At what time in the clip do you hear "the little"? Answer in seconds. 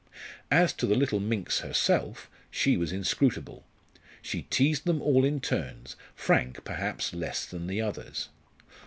0.87-1.19